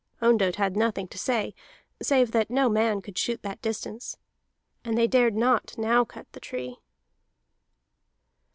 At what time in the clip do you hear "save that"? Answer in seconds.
2.01-2.49